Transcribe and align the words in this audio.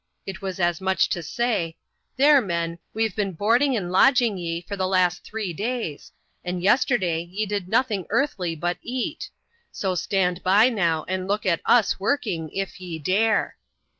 It 0.25 0.41
was 0.41 0.59
as 0.59 0.81
much 0.81 1.01
as 1.03 1.07
to 1.09 1.21
say," 1.21 1.77
There, 2.17 2.41
men, 2.41 2.79
we've 2.91 3.15
been 3.15 3.33
boarding 3.33 3.77
and 3.77 3.91
lodg 3.91 4.19
ing 4.19 4.39
ye 4.39 4.61
for 4.63 4.75
the 4.75 4.87
last 4.87 5.23
three 5.23 5.53
days; 5.53 6.11
and 6.43 6.59
yesterday 6.63 7.19
ye 7.21 7.45
did 7.45 7.69
nothing 7.69 8.07
earthly 8.09 8.55
but 8.55 8.79
eat; 8.81 9.29
so 9.71 9.93
stand 9.93 10.41
by 10.41 10.69
now, 10.69 11.05
and 11.07 11.27
look 11.27 11.45
at 11.45 11.61
us 11.67 11.99
working, 11.99 12.49
if 12.49 12.79
ye 12.81 12.97
dare." 12.97 13.57